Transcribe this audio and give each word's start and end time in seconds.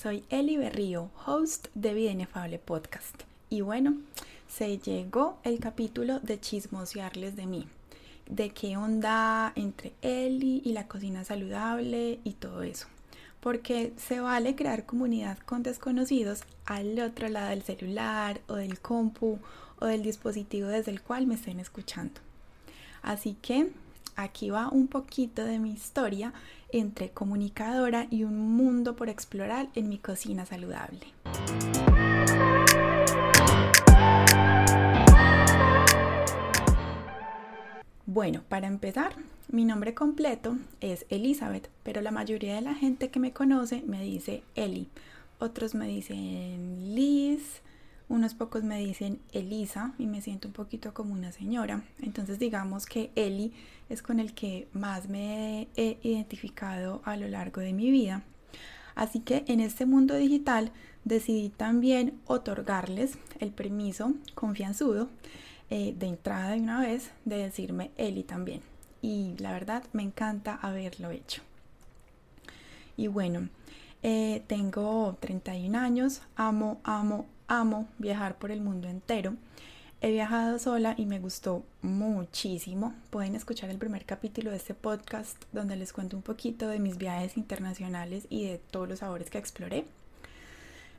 soy 0.00 0.22
Eli 0.30 0.56
Berrío, 0.56 1.10
host 1.26 1.68
de 1.74 1.92
Vida 1.92 2.12
Inefable 2.12 2.60
Podcast. 2.60 3.24
Y 3.50 3.62
bueno, 3.62 3.96
se 4.46 4.78
llegó 4.78 5.40
el 5.42 5.58
capítulo 5.58 6.20
de 6.20 6.38
chismosearles 6.38 7.34
de 7.34 7.46
mí, 7.46 7.66
de 8.28 8.50
qué 8.50 8.76
onda 8.76 9.52
entre 9.56 9.94
Eli 10.02 10.62
y 10.64 10.72
la 10.72 10.86
cocina 10.86 11.24
saludable 11.24 12.20
y 12.22 12.34
todo 12.34 12.62
eso. 12.62 12.86
Porque 13.40 13.92
se 13.96 14.20
vale 14.20 14.54
crear 14.54 14.86
comunidad 14.86 15.38
con 15.38 15.64
desconocidos 15.64 16.42
al 16.64 17.00
otro 17.00 17.28
lado 17.28 17.48
del 17.48 17.62
celular 17.62 18.40
o 18.46 18.54
del 18.54 18.78
compu 18.78 19.40
o 19.80 19.86
del 19.86 20.04
dispositivo 20.04 20.68
desde 20.68 20.92
el 20.92 21.02
cual 21.02 21.26
me 21.26 21.34
estén 21.34 21.58
escuchando. 21.58 22.20
Así 23.02 23.36
que 23.42 23.72
aquí 24.18 24.50
va 24.50 24.68
un 24.68 24.88
poquito 24.88 25.44
de 25.44 25.58
mi 25.60 25.70
historia 25.70 26.32
entre 26.70 27.10
comunicadora 27.10 28.08
y 28.10 28.24
un 28.24 28.36
mundo 28.36 28.96
por 28.96 29.08
explorar 29.08 29.68
en 29.74 29.88
mi 29.88 29.98
cocina 29.98 30.44
saludable. 30.44 31.06
Bueno, 38.06 38.42
para 38.48 38.66
empezar, 38.66 39.14
mi 39.48 39.64
nombre 39.64 39.94
completo 39.94 40.56
es 40.80 41.06
Elizabeth, 41.10 41.70
pero 41.84 42.00
la 42.00 42.10
mayoría 42.10 42.56
de 42.56 42.62
la 42.62 42.74
gente 42.74 43.10
que 43.10 43.20
me 43.20 43.32
conoce 43.32 43.82
me 43.86 44.02
dice 44.02 44.42
Eli. 44.56 44.88
Otros 45.38 45.76
me 45.76 45.86
dicen 45.86 46.96
Liz, 46.96 47.60
unos 48.08 48.34
pocos 48.34 48.64
me 48.64 48.78
dicen 48.78 49.20
Elisa 49.32 49.94
y 49.98 50.06
me 50.06 50.22
siento 50.22 50.48
un 50.48 50.54
poquito 50.54 50.94
como 50.94 51.12
una 51.12 51.32
señora. 51.32 51.82
Entonces 52.00 52.38
digamos 52.38 52.86
que 52.86 53.10
Eli 53.14 53.52
es 53.88 54.02
con 54.02 54.18
el 54.18 54.34
que 54.34 54.68
más 54.72 55.08
me 55.08 55.68
he 55.76 55.98
identificado 56.02 57.02
a 57.04 57.16
lo 57.16 57.28
largo 57.28 57.60
de 57.60 57.72
mi 57.72 57.90
vida. 57.90 58.22
Así 58.94 59.20
que 59.20 59.44
en 59.46 59.60
este 59.60 59.86
mundo 59.86 60.16
digital 60.16 60.72
decidí 61.04 61.50
también 61.50 62.18
otorgarles 62.26 63.18
el 63.38 63.50
permiso 63.50 64.14
confianzudo 64.34 65.08
eh, 65.70 65.94
de 65.98 66.06
entrada 66.06 66.50
de 66.50 66.60
una 66.60 66.80
vez 66.80 67.10
de 67.24 67.36
decirme 67.36 67.90
Eli 67.96 68.24
también. 68.24 68.62
Y 69.02 69.34
la 69.38 69.52
verdad 69.52 69.84
me 69.92 70.02
encanta 70.02 70.58
haberlo 70.60 71.10
hecho. 71.10 71.42
Y 72.96 73.06
bueno, 73.06 73.48
eh, 74.02 74.42
tengo 74.46 75.16
31 75.20 75.78
años, 75.78 76.22
amo, 76.34 76.80
amo, 76.82 77.26
amo 77.48 77.88
viajar 77.98 78.38
por 78.38 78.50
el 78.50 78.60
mundo 78.60 78.88
entero. 78.88 79.34
He 80.00 80.12
viajado 80.12 80.60
sola 80.60 80.94
y 80.96 81.06
me 81.06 81.18
gustó 81.18 81.64
muchísimo. 81.82 82.94
Pueden 83.10 83.34
escuchar 83.34 83.68
el 83.70 83.78
primer 83.78 84.04
capítulo 84.04 84.52
de 84.52 84.58
este 84.58 84.74
podcast 84.74 85.42
donde 85.52 85.74
les 85.74 85.92
cuento 85.92 86.16
un 86.16 86.22
poquito 86.22 86.68
de 86.68 86.78
mis 86.78 86.98
viajes 86.98 87.36
internacionales 87.36 88.26
y 88.30 88.44
de 88.44 88.58
todos 88.58 88.88
los 88.88 89.00
sabores 89.00 89.28
que 89.28 89.38
exploré. 89.38 89.86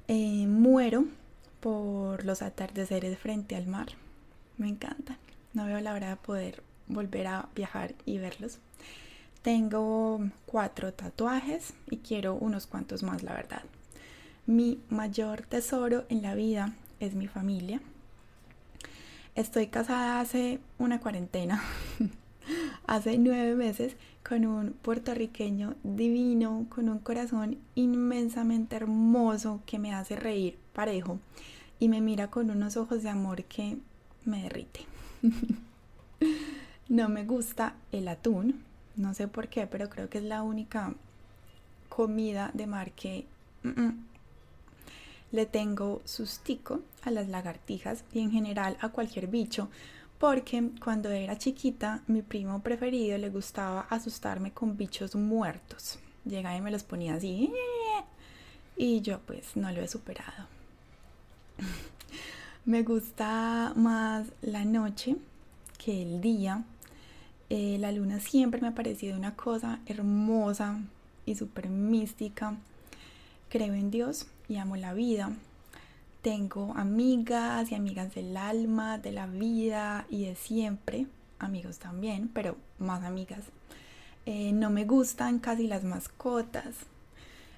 Eh, 0.09 0.47
muero 0.47 1.05
por 1.61 2.25
los 2.25 2.41
atardeceres 2.41 3.17
frente 3.17 3.55
al 3.55 3.67
mar. 3.67 3.87
Me 4.57 4.67
encantan. 4.67 5.17
No 5.53 5.65
veo 5.65 5.79
la 5.79 5.93
hora 5.93 6.09
de 6.09 6.15
poder 6.17 6.61
volver 6.87 7.27
a 7.27 7.47
viajar 7.55 7.95
y 8.05 8.17
verlos. 8.17 8.59
Tengo 9.41 10.19
cuatro 10.45 10.93
tatuajes 10.93 11.73
y 11.89 11.97
quiero 11.97 12.33
unos 12.33 12.67
cuantos 12.67 13.03
más, 13.03 13.23
la 13.23 13.33
verdad. 13.33 13.63
Mi 14.49 14.79
mayor 14.89 15.43
tesoro 15.43 16.05
en 16.09 16.23
la 16.23 16.33
vida 16.33 16.73
es 16.99 17.13
mi 17.13 17.27
familia. 17.27 17.81
Estoy 19.35 19.67
casada 19.67 20.19
hace 20.19 20.59
una 20.79 20.99
cuarentena, 20.99 21.61
hace 22.87 23.19
nueve 23.19 23.53
meses, 23.53 23.95
con 24.27 24.47
un 24.47 24.71
puertorriqueño 24.71 25.75
divino, 25.83 26.65
con 26.67 26.89
un 26.89 26.97
corazón 26.97 27.59
inmensamente 27.75 28.75
hermoso 28.75 29.61
que 29.67 29.77
me 29.77 29.93
hace 29.93 30.15
reír 30.15 30.57
parejo 30.73 31.19
y 31.77 31.87
me 31.87 32.01
mira 32.01 32.31
con 32.31 32.49
unos 32.49 32.75
ojos 32.75 33.03
de 33.03 33.09
amor 33.09 33.43
que 33.43 33.77
me 34.25 34.41
derrite. 34.41 34.79
no 36.89 37.07
me 37.07 37.23
gusta 37.23 37.75
el 37.91 38.07
atún, 38.07 38.63
no 38.95 39.13
sé 39.13 39.27
por 39.27 39.47
qué, 39.47 39.67
pero 39.67 39.91
creo 39.91 40.09
que 40.09 40.17
es 40.17 40.23
la 40.23 40.41
única 40.41 40.95
comida 41.87 42.49
de 42.55 42.65
mar 42.65 42.93
que 42.93 43.27
mm, 43.61 43.79
mm, 43.79 44.08
le 45.31 45.45
tengo 45.45 46.01
sustico 46.05 46.81
a 47.03 47.11
las 47.11 47.27
lagartijas 47.27 48.03
y 48.13 48.19
en 48.19 48.31
general 48.31 48.77
a 48.81 48.89
cualquier 48.89 49.27
bicho 49.27 49.69
porque 50.17 50.71
cuando 50.83 51.09
era 51.09 51.37
chiquita 51.37 52.03
mi 52.07 52.21
primo 52.21 52.61
preferido 52.61 53.17
le 53.17 53.29
gustaba 53.29 53.81
asustarme 53.89 54.51
con 54.51 54.75
bichos 54.75 55.15
muertos. 55.15 55.97
Llegaba 56.25 56.57
y 56.57 56.61
me 56.61 56.71
los 56.71 56.83
ponía 56.83 57.15
así 57.15 57.51
y 58.75 59.01
yo 59.01 59.19
pues 59.19 59.55
no 59.55 59.71
lo 59.71 59.81
he 59.81 59.87
superado. 59.87 60.47
me 62.65 62.83
gusta 62.83 63.73
más 63.75 64.27
la 64.41 64.65
noche 64.65 65.15
que 65.77 66.01
el 66.01 66.21
día. 66.21 66.63
Eh, 67.49 67.77
la 67.79 67.91
luna 67.91 68.19
siempre 68.19 68.61
me 68.61 68.67
ha 68.67 68.75
parecido 68.75 69.17
una 69.17 69.35
cosa 69.35 69.79
hermosa 69.85 70.81
y 71.25 71.35
súper 71.35 71.69
mística. 71.69 72.57
Creo 73.49 73.73
en 73.73 73.89
Dios 73.89 74.27
y 74.49 74.57
amo 74.57 74.75
la 74.75 74.93
vida. 74.93 75.31
Tengo 76.21 76.73
amigas 76.75 77.71
y 77.71 77.75
amigas 77.75 78.13
del 78.13 78.35
alma, 78.35 78.97
de 78.97 79.13
la 79.13 79.27
vida 79.27 80.05
y 80.09 80.25
de 80.25 80.35
siempre, 80.35 81.07
amigos 81.37 81.79
también, 81.79 82.29
pero 82.33 82.57
más 82.77 83.03
amigas. 83.05 83.45
Eh, 84.25 84.51
no 84.51 84.69
me 84.69 84.83
gustan 84.83 85.39
casi 85.39 85.67
las 85.67 85.85
mascotas. 85.85 86.75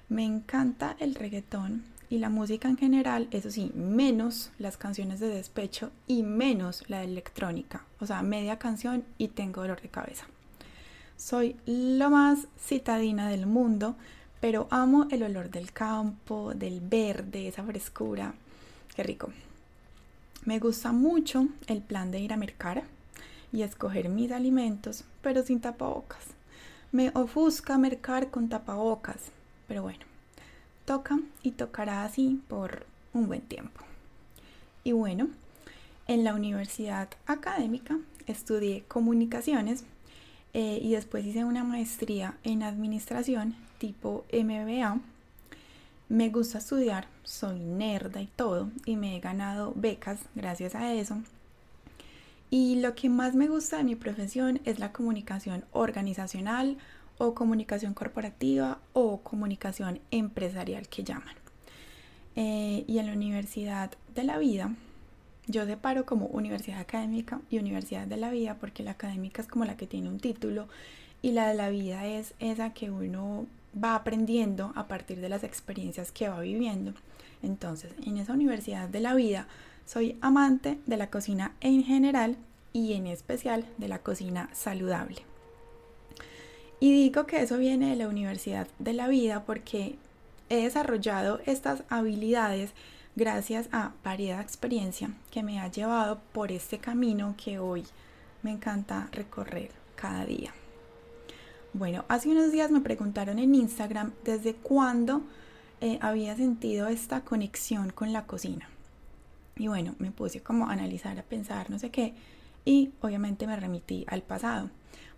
Me 0.08 0.24
encanta 0.24 0.96
el 1.00 1.16
reggaetón 1.16 1.82
y 2.08 2.18
la 2.18 2.28
música 2.28 2.68
en 2.68 2.76
general, 2.76 3.26
eso 3.30 3.50
sí, 3.50 3.72
menos 3.74 4.52
las 4.58 4.76
canciones 4.76 5.18
de 5.18 5.28
despecho 5.28 5.90
y 6.06 6.22
menos 6.22 6.84
la 6.88 7.02
electrónica. 7.02 7.86
O 8.00 8.06
sea, 8.06 8.22
media 8.22 8.58
canción 8.58 9.02
y 9.16 9.28
tengo 9.28 9.62
dolor 9.62 9.80
de 9.80 9.88
cabeza. 9.88 10.26
Soy 11.16 11.56
lo 11.64 12.10
más 12.10 12.48
citadina 12.58 13.28
del 13.28 13.46
mundo, 13.46 13.96
pero 14.42 14.66
amo 14.70 15.06
el 15.12 15.22
olor 15.22 15.50
del 15.50 15.70
campo, 15.70 16.52
del 16.52 16.80
verde, 16.80 17.46
esa 17.46 17.62
frescura. 17.62 18.34
Qué 18.96 19.04
rico. 19.04 19.30
Me 20.44 20.58
gusta 20.58 20.90
mucho 20.90 21.46
el 21.68 21.80
plan 21.80 22.10
de 22.10 22.18
ir 22.18 22.32
a 22.32 22.36
mercar 22.36 22.82
y 23.52 23.62
escoger 23.62 24.08
mis 24.08 24.32
alimentos, 24.32 25.04
pero 25.22 25.44
sin 25.44 25.60
tapabocas. 25.60 26.24
Me 26.90 27.12
ofusca 27.14 27.78
mercar 27.78 28.32
con 28.32 28.48
tapabocas, 28.48 29.30
pero 29.68 29.82
bueno, 29.82 30.04
toca 30.86 31.20
y 31.44 31.52
tocará 31.52 32.04
así 32.04 32.42
por 32.48 32.84
un 33.12 33.28
buen 33.28 33.42
tiempo. 33.42 33.80
Y 34.82 34.90
bueno, 34.90 35.28
en 36.08 36.24
la 36.24 36.34
universidad 36.34 37.08
académica 37.26 37.96
estudié 38.26 38.82
comunicaciones 38.88 39.84
eh, 40.54 40.78
y 40.82 40.92
después 40.92 41.24
hice 41.24 41.44
una 41.44 41.64
maestría 41.64 42.36
en 42.44 42.62
administración 42.62 43.54
tipo 43.78 44.24
MBA. 44.32 45.00
Me 46.08 46.28
gusta 46.28 46.58
estudiar, 46.58 47.06
soy 47.24 47.58
nerda 47.58 48.20
y 48.20 48.26
todo, 48.26 48.70
y 48.84 48.96
me 48.96 49.16
he 49.16 49.20
ganado 49.20 49.72
becas 49.74 50.20
gracias 50.34 50.74
a 50.74 50.92
eso. 50.92 51.16
Y 52.50 52.80
lo 52.80 52.94
que 52.94 53.08
más 53.08 53.34
me 53.34 53.48
gusta 53.48 53.78
de 53.78 53.84
mi 53.84 53.96
profesión 53.96 54.60
es 54.66 54.78
la 54.78 54.92
comunicación 54.92 55.64
organizacional 55.72 56.76
o 57.16 57.34
comunicación 57.34 57.94
corporativa 57.94 58.78
o 58.92 59.20
comunicación 59.20 60.00
empresarial 60.10 60.86
que 60.88 61.02
llaman. 61.02 61.34
Eh, 62.36 62.84
y 62.86 62.98
en 62.98 63.06
la 63.06 63.12
Universidad 63.14 63.92
de 64.14 64.24
la 64.24 64.36
Vida, 64.36 64.74
yo 65.46 65.66
separo 65.66 66.06
como 66.06 66.26
universidad 66.26 66.80
académica 66.80 67.40
y 67.50 67.58
universidad 67.58 68.06
de 68.06 68.16
la 68.16 68.30
vida 68.30 68.56
porque 68.60 68.82
la 68.82 68.92
académica 68.92 69.42
es 69.42 69.48
como 69.48 69.64
la 69.64 69.76
que 69.76 69.86
tiene 69.86 70.08
un 70.08 70.20
título 70.20 70.68
y 71.20 71.32
la 71.32 71.48
de 71.48 71.54
la 71.54 71.68
vida 71.68 72.06
es 72.06 72.34
esa 72.38 72.72
que 72.72 72.90
uno 72.90 73.46
va 73.82 73.94
aprendiendo 73.94 74.72
a 74.76 74.86
partir 74.86 75.20
de 75.20 75.28
las 75.28 75.44
experiencias 75.44 76.12
que 76.12 76.28
va 76.28 76.40
viviendo. 76.40 76.94
Entonces, 77.42 77.92
en 78.04 78.18
esa 78.18 78.32
universidad 78.32 78.88
de 78.88 79.00
la 79.00 79.14
vida 79.14 79.46
soy 79.86 80.16
amante 80.20 80.78
de 80.86 80.96
la 80.96 81.10
cocina 81.10 81.52
en 81.60 81.82
general 81.82 82.36
y 82.72 82.94
en 82.94 83.06
especial 83.06 83.66
de 83.78 83.88
la 83.88 83.98
cocina 83.98 84.48
saludable. 84.52 85.22
Y 86.80 86.92
digo 86.92 87.26
que 87.26 87.42
eso 87.42 87.58
viene 87.58 87.90
de 87.90 87.96
la 87.96 88.08
universidad 88.08 88.66
de 88.78 88.92
la 88.92 89.08
vida 89.08 89.44
porque 89.44 89.96
he 90.48 90.64
desarrollado 90.64 91.40
estas 91.46 91.84
habilidades 91.88 92.72
gracias 93.14 93.68
a 93.72 93.92
variada 94.02 94.40
experiencia 94.40 95.10
que 95.30 95.42
me 95.42 95.60
ha 95.60 95.68
llevado 95.68 96.20
por 96.32 96.50
este 96.50 96.78
camino 96.78 97.34
que 97.42 97.58
hoy 97.58 97.84
me 98.42 98.52
encanta 98.52 99.08
recorrer 99.12 99.70
cada 99.96 100.24
día. 100.24 100.52
Bueno, 101.74 102.04
hace 102.08 102.28
unos 102.28 102.52
días 102.52 102.70
me 102.70 102.80
preguntaron 102.80 103.38
en 103.38 103.54
Instagram 103.54 104.12
desde 104.24 104.54
cuándo 104.54 105.22
eh, 105.80 105.98
había 106.00 106.36
sentido 106.36 106.88
esta 106.88 107.22
conexión 107.22 107.90
con 107.90 108.12
la 108.12 108.26
cocina. 108.26 108.68
Y 109.56 109.68
bueno, 109.68 109.94
me 109.98 110.10
puse 110.10 110.42
como 110.42 110.68
a 110.68 110.72
analizar, 110.72 111.18
a 111.18 111.22
pensar, 111.22 111.70
no 111.70 111.78
sé 111.78 111.90
qué, 111.90 112.14
y 112.64 112.92
obviamente 113.00 113.46
me 113.46 113.56
remití 113.56 114.04
al 114.08 114.22
pasado, 114.22 114.70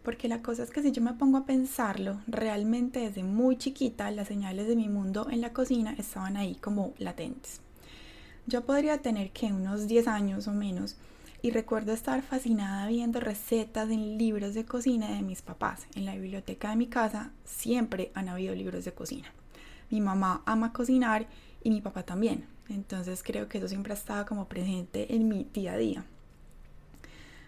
Porque 0.02 0.28
la 0.28 0.42
cosa 0.42 0.62
es 0.62 0.70
que 0.70 0.82
si 0.82 0.92
yo 0.92 1.00
me 1.00 1.14
pongo 1.14 1.38
a 1.38 1.46
pensarlo, 1.46 2.20
realmente 2.26 3.00
desde 3.00 3.22
muy 3.22 3.56
chiquita 3.56 4.10
las 4.10 4.28
señales 4.28 4.68
de 4.68 4.76
mi 4.76 4.88
mundo 4.88 5.28
en 5.30 5.40
la 5.40 5.54
cocina 5.54 5.94
estaban 5.96 6.36
ahí 6.36 6.56
como 6.56 6.92
latentes. 6.98 7.63
Yo 8.46 8.62
podría 8.66 8.98
tener 8.98 9.30
que 9.30 9.46
unos 9.46 9.88
10 9.88 10.06
años 10.06 10.48
o 10.48 10.52
menos 10.52 10.96
y 11.40 11.50
recuerdo 11.50 11.92
estar 11.92 12.20
fascinada 12.20 12.86
viendo 12.88 13.18
recetas 13.18 13.90
en 13.90 14.18
libros 14.18 14.52
de 14.52 14.66
cocina 14.66 15.10
de 15.12 15.22
mis 15.22 15.40
papás. 15.40 15.86
En 15.94 16.04
la 16.04 16.14
biblioteca 16.14 16.68
de 16.68 16.76
mi 16.76 16.86
casa 16.86 17.30
siempre 17.44 18.12
han 18.14 18.28
habido 18.28 18.54
libros 18.54 18.84
de 18.84 18.92
cocina. 18.92 19.32
Mi 19.90 20.02
mamá 20.02 20.42
ama 20.44 20.74
cocinar 20.74 21.26
y 21.62 21.70
mi 21.70 21.80
papá 21.80 22.02
también. 22.02 22.46
Entonces 22.68 23.22
creo 23.22 23.48
que 23.48 23.58
eso 23.58 23.68
siempre 23.68 23.94
ha 23.94 23.96
estado 23.96 24.26
como 24.26 24.46
presente 24.46 25.14
en 25.14 25.26
mi 25.26 25.44
día 25.54 25.72
a 25.72 25.78
día. 25.78 26.04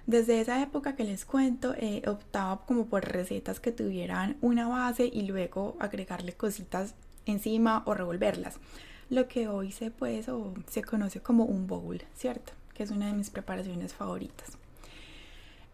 Desde 0.06 0.40
esa 0.40 0.62
época 0.62 0.96
que 0.96 1.04
les 1.04 1.26
cuento, 1.26 1.74
eh, 1.74 2.02
optaba 2.06 2.64
como 2.64 2.86
por 2.86 3.04
recetas 3.04 3.60
que 3.60 3.72
tuvieran 3.72 4.38
una 4.40 4.66
base 4.66 5.10
y 5.12 5.26
luego 5.26 5.76
agregarle 5.78 6.32
cositas 6.32 6.94
encima 7.26 7.82
o 7.84 7.92
revolverlas. 7.92 8.58
Lo 9.08 9.28
que 9.28 9.48
hoy 9.48 9.72
se 9.72 9.90
pues 9.90 10.28
o 10.28 10.54
se 10.68 10.82
conoce 10.82 11.20
como 11.20 11.44
un 11.44 11.66
bowl, 11.66 12.02
¿cierto? 12.14 12.52
Que 12.74 12.82
es 12.82 12.90
una 12.90 13.06
de 13.06 13.12
mis 13.12 13.30
preparaciones 13.30 13.94
favoritas. 13.94 14.58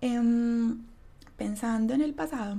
Em, 0.01 0.83
pensando 1.37 1.95
en 1.95 2.03
el 2.03 2.13
pasado, 2.13 2.59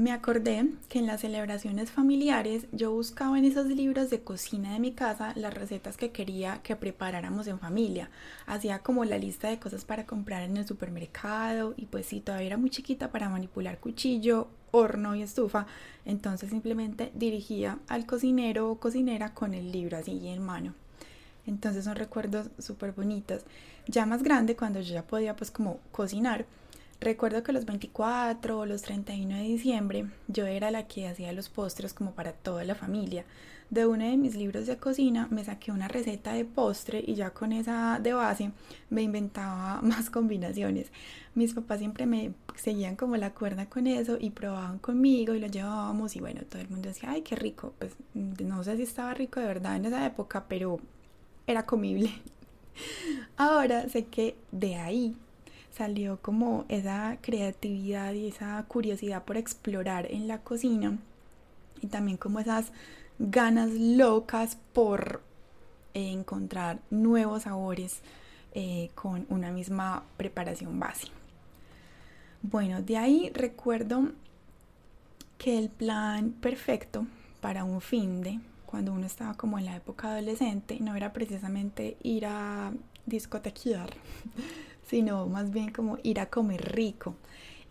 me 0.00 0.12
acordé 0.12 0.66
que 0.88 0.98
en 0.98 1.06
las 1.06 1.20
celebraciones 1.20 1.90
familiares 1.90 2.66
yo 2.72 2.90
buscaba 2.90 3.38
en 3.38 3.44
esos 3.44 3.66
libros 3.66 4.08
de 4.08 4.22
cocina 4.22 4.72
de 4.72 4.78
mi 4.78 4.92
casa 4.92 5.34
las 5.36 5.52
recetas 5.52 5.98
que 5.98 6.10
quería 6.10 6.62
que 6.62 6.74
preparáramos 6.74 7.46
en 7.48 7.58
familia. 7.58 8.08
Hacía 8.46 8.78
como 8.78 9.04
la 9.04 9.18
lista 9.18 9.50
de 9.50 9.58
cosas 9.58 9.84
para 9.84 10.06
comprar 10.06 10.42
en 10.42 10.56
el 10.56 10.66
supermercado 10.66 11.74
y 11.76 11.84
pues 11.84 12.06
si 12.06 12.20
todavía 12.20 12.46
era 12.46 12.56
muy 12.56 12.70
chiquita 12.70 13.10
para 13.12 13.28
manipular 13.28 13.78
cuchillo, 13.78 14.48
horno 14.70 15.14
y 15.14 15.22
estufa, 15.22 15.66
entonces 16.04 16.50
simplemente 16.50 17.10
dirigía 17.14 17.78
al 17.88 18.06
cocinero 18.06 18.70
o 18.70 18.78
cocinera 18.78 19.34
con 19.34 19.54
el 19.54 19.72
libro 19.72 19.96
así 19.96 20.28
en 20.28 20.42
mano. 20.42 20.74
Entonces 21.46 21.84
son 21.84 21.96
recuerdos 21.96 22.48
súper 22.58 22.92
bonitos. 22.92 23.42
Ya 23.86 24.06
más 24.06 24.22
grande, 24.22 24.56
cuando 24.56 24.80
yo 24.80 24.94
ya 24.94 25.02
podía 25.02 25.34
pues 25.36 25.50
como 25.50 25.78
cocinar, 25.92 26.46
Recuerdo 27.00 27.42
que 27.42 27.52
los 27.52 27.64
24 27.64 28.58
o 28.58 28.66
los 28.66 28.82
31 28.82 29.34
de 29.34 29.42
diciembre 29.42 30.06
yo 30.28 30.44
era 30.44 30.70
la 30.70 30.86
que 30.86 31.08
hacía 31.08 31.32
los 31.32 31.48
postres 31.48 31.94
como 31.94 32.12
para 32.12 32.32
toda 32.32 32.62
la 32.64 32.74
familia. 32.74 33.24
De 33.70 33.86
uno 33.86 34.04
de 34.04 34.18
mis 34.18 34.34
libros 34.34 34.66
de 34.66 34.76
cocina 34.76 35.26
me 35.30 35.42
saqué 35.42 35.72
una 35.72 35.88
receta 35.88 36.34
de 36.34 36.44
postre 36.44 37.02
y 37.06 37.14
ya 37.14 37.30
con 37.30 37.52
esa 37.52 38.00
de 38.02 38.12
base 38.12 38.50
me 38.90 39.00
inventaba 39.00 39.80
más 39.82 40.10
combinaciones. 40.10 40.92
Mis 41.34 41.54
papás 41.54 41.78
siempre 41.78 42.04
me 42.04 42.34
seguían 42.56 42.96
como 42.96 43.16
la 43.16 43.32
cuerda 43.32 43.64
con 43.64 43.86
eso 43.86 44.18
y 44.20 44.28
probaban 44.28 44.78
conmigo 44.78 45.34
y 45.34 45.40
lo 45.40 45.46
llevábamos 45.46 46.16
y 46.16 46.20
bueno, 46.20 46.42
todo 46.50 46.60
el 46.60 46.68
mundo 46.68 46.88
decía, 46.88 47.12
ay, 47.12 47.22
qué 47.22 47.34
rico. 47.34 47.72
Pues 47.78 47.92
no 48.12 48.62
sé 48.62 48.76
si 48.76 48.82
estaba 48.82 49.14
rico 49.14 49.40
de 49.40 49.46
verdad 49.46 49.76
en 49.76 49.86
esa 49.86 50.04
época, 50.04 50.44
pero 50.48 50.80
era 51.46 51.64
comible. 51.64 52.12
Ahora 53.38 53.88
sé 53.88 54.04
que 54.04 54.36
de 54.52 54.76
ahí 54.76 55.16
salió 55.80 56.18
como 56.20 56.66
esa 56.68 57.16
creatividad 57.22 58.12
y 58.12 58.28
esa 58.28 58.62
curiosidad 58.68 59.24
por 59.24 59.38
explorar 59.38 60.06
en 60.10 60.28
la 60.28 60.42
cocina 60.42 60.98
y 61.80 61.86
también 61.86 62.18
como 62.18 62.38
esas 62.38 62.70
ganas 63.18 63.70
locas 63.70 64.58
por 64.74 65.22
encontrar 65.94 66.80
nuevos 66.90 67.44
sabores 67.44 68.02
eh, 68.52 68.90
con 68.94 69.24
una 69.30 69.52
misma 69.52 70.02
preparación 70.18 70.78
base. 70.78 71.06
Bueno, 72.42 72.82
de 72.82 72.98
ahí 72.98 73.30
recuerdo 73.32 74.10
que 75.38 75.56
el 75.56 75.70
plan 75.70 76.32
perfecto 76.32 77.06
para 77.40 77.64
un 77.64 77.80
fin 77.80 78.20
de 78.20 78.38
cuando 78.66 78.92
uno 78.92 79.06
estaba 79.06 79.32
como 79.32 79.58
en 79.58 79.64
la 79.64 79.76
época 79.76 80.12
adolescente 80.12 80.78
no 80.78 80.94
era 80.94 81.14
precisamente 81.14 81.96
ir 82.02 82.26
a 82.26 82.70
discotequear, 83.06 83.88
sino 84.90 85.26
más 85.28 85.52
bien 85.52 85.70
como 85.70 85.98
ir 86.02 86.18
a 86.18 86.26
comer 86.26 86.74
rico. 86.74 87.14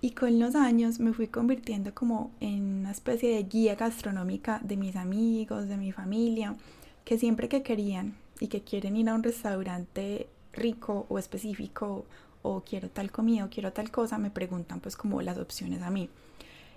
Y 0.02 0.12
con 0.12 0.40
los 0.40 0.56
años 0.56 1.02
me 1.02 1.12
fui 1.12 1.28
convirtiendo 1.28 1.94
como 1.94 2.32
en 2.40 2.80
una 2.80 2.92
especie 2.92 3.36
de 3.36 3.44
guía 3.44 3.76
gastronómica 3.76 4.62
de 4.64 4.78
mis 4.78 4.96
amigos, 4.96 5.68
de 5.68 5.76
mi 5.76 5.92
familia, 5.92 6.56
que 7.04 7.20
siempre 7.20 7.50
que 7.50 7.62
querían 7.62 8.16
y 8.40 8.48
que 8.48 8.62
quieren 8.62 8.96
ir 8.96 9.10
a 9.10 9.16
un 9.16 9.24
restaurante 9.24 10.30
rico 10.54 11.06
o 11.10 11.20
específico 11.20 12.06
o 12.42 12.62
quiero 12.62 12.90
tal 12.90 13.12
comida 13.12 13.44
o 13.44 13.50
quiero 13.50 13.74
tal 13.74 13.92
cosa, 13.92 14.18
me 14.18 14.32
preguntan 14.32 14.80
pues 14.80 14.96
como 14.96 15.22
las 15.22 15.38
opciones 15.38 15.82
a 15.82 15.90
mí. 15.90 16.10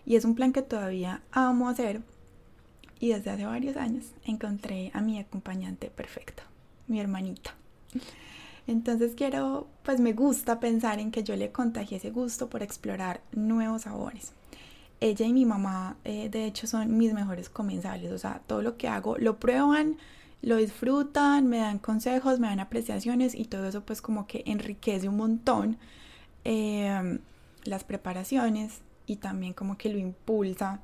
Y 0.05 0.17
es 0.17 0.25
un 0.25 0.35
plan 0.35 0.53
que 0.53 0.63
todavía 0.63 1.23
amo 1.31 1.69
hacer 1.69 2.03
y 2.99 3.11
desde 3.11 3.31
hace 3.31 3.47
varios 3.47 3.77
años 3.77 4.07
encontré 4.25 4.91
a 4.93 5.01
mi 5.01 5.21
acompañante 5.21 5.89
perfecta, 5.89 6.43
mi 6.89 6.99
hermanita. 6.99 7.55
Entonces 8.67 9.15
quiero, 9.17 9.67
pues 9.83 10.01
me 10.01 10.13
gusta 10.13 10.61
pensar 10.61 11.01
en 11.01 11.11
que 11.11 11.25
yo 11.25 11.37
le 11.37 11.51
contagié 11.51 11.99
ese 11.99 12.11
gusto 12.11 12.49
por 12.49 12.63
explorar 12.63 13.21
nuevos 13.33 13.83
sabores. 13.83 14.33
Ella 15.01 15.27
y 15.27 15.33
mi 15.33 15.45
mamá, 15.45 15.97
eh, 16.05 16.29
de 16.29 16.47
hecho, 16.47 16.67
son 16.69 16.97
mis 16.97 17.13
mejores 17.13 17.49
comensales. 17.49 18.13
O 18.13 18.19
sea, 18.19 18.41
todo 18.47 18.63
lo 18.63 18.77
que 18.77 18.87
hago 18.87 19.19
lo 19.19 19.41
prueban, 19.41 19.97
lo 20.43 20.57
disfrutan, 20.57 21.49
me 21.49 21.59
dan 21.59 21.79
consejos, 21.79 22.39
me 22.39 22.49
dan 22.49 22.61
apreciaciones 22.61 23.35
y 23.35 23.45
todo 23.45 23.67
eso 23.67 23.83
pues 23.83 24.03
como 24.03 24.27
que 24.27 24.43
enriquece 24.47 25.09
un 25.09 25.17
montón 25.17 25.79
em, 26.45 27.21
las 27.65 27.85
preparaciones 27.85 28.81
y 29.07 29.17
también 29.17 29.53
como 29.55 29.79
que 29.79 29.89
lo 29.89 29.99
impulsa, 29.99 30.81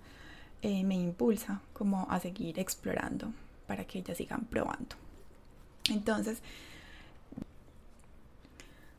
eh, 0.62 0.84
me 0.84 0.94
impulsa 0.94 1.60
como 1.72 2.06
a 2.10 2.20
seguir 2.20 2.58
explorando 2.58 3.32
para 3.66 3.84
que 3.84 3.98
ellas 3.98 4.16
sigan 4.16 4.44
probando. 4.44 4.96
Entonces, 5.90 6.42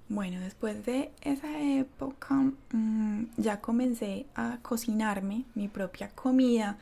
bueno, 0.09 0.39
después 0.39 0.85
de 0.85 1.11
esa 1.21 1.61
época 1.61 2.35
mm, 2.71 3.25
ya 3.37 3.61
comencé 3.61 4.25
a 4.35 4.57
cocinarme 4.63 5.45
mi 5.53 5.67
propia 5.67 6.09
comida 6.09 6.77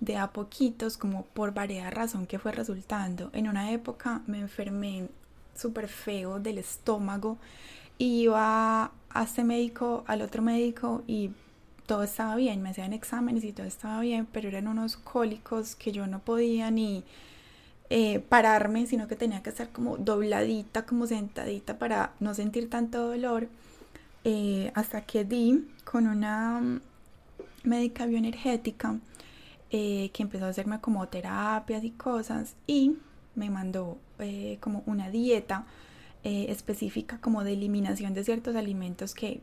de 0.00 0.16
a 0.16 0.32
poquitos, 0.32 0.96
como 0.96 1.24
por 1.26 1.52
variada 1.52 1.90
razón 1.90 2.26
que 2.26 2.38
fue 2.38 2.52
resultando. 2.52 3.30
En 3.34 3.48
una 3.48 3.70
época 3.70 4.22
me 4.26 4.40
enfermé 4.40 5.08
súper 5.54 5.88
feo 5.88 6.40
del 6.40 6.56
estómago 6.56 7.36
y 7.98 8.22
iba 8.22 8.92
a 9.10 9.22
este 9.22 9.44
médico, 9.44 10.04
al 10.06 10.22
otro 10.22 10.42
médico 10.42 11.02
y 11.06 11.32
todo 11.84 12.02
estaba 12.02 12.34
bien, 12.36 12.62
me 12.62 12.70
hacían 12.70 12.94
exámenes 12.94 13.44
y 13.44 13.52
todo 13.52 13.66
estaba 13.66 14.00
bien, 14.00 14.26
pero 14.32 14.48
eran 14.48 14.68
unos 14.68 14.96
cólicos 14.96 15.74
que 15.76 15.92
yo 15.92 16.06
no 16.06 16.20
podía 16.20 16.70
ni 16.70 17.04
eh, 17.92 18.20
pararme, 18.20 18.86
sino 18.86 19.08
que 19.08 19.16
tenía 19.16 19.42
que 19.42 19.50
estar 19.50 19.70
como 19.70 19.96
dobladita, 19.96 20.86
como 20.86 21.08
sentadita 21.08 21.76
para 21.76 22.12
no 22.20 22.34
sentir 22.34 22.70
tanto 22.70 23.08
dolor. 23.08 23.48
Eh, 24.22 24.70
hasta 24.76 25.00
que 25.00 25.24
di 25.24 25.66
con 25.84 26.06
una 26.06 26.80
médica 27.64 28.06
bioenergética 28.06 29.00
eh, 29.70 30.10
que 30.12 30.22
empezó 30.22 30.44
a 30.44 30.50
hacerme 30.50 30.80
como 30.80 31.08
terapias 31.08 31.82
y 31.82 31.90
cosas 31.90 32.54
y 32.66 32.96
me 33.34 33.50
mandó 33.50 33.98
como 34.60 34.82
una 34.86 35.10
dieta 35.10 35.64
específica 36.22 37.18
como 37.22 37.42
de 37.42 37.54
eliminación 37.54 38.12
de 38.12 38.22
ciertos 38.22 38.54
alimentos 38.54 39.14
que 39.14 39.40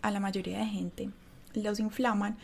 a 0.00 0.10
la 0.10 0.20
mayoría 0.20 0.58
de 0.60 0.66
gente 0.66 1.10
los 1.52 1.78
inflaman. 1.78 2.38